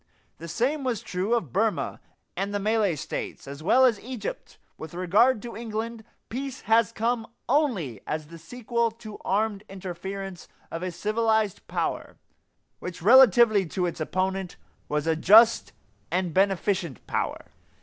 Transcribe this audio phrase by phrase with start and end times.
[0.39, 2.01] The same was true of Burma
[2.35, 6.03] and the Malay States, as well as Egypt, with regard to England.
[6.27, 12.17] Peace has come only as the sequel to the armed interference of a civilized power
[12.79, 14.55] which, relatively to its opponent,
[14.89, 15.71] was a just
[16.09, 17.51] and beneficent power.